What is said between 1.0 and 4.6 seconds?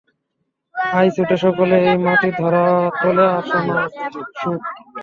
ছুটে সকলে এই মাটির ধরা তলে আসো না, শুটু!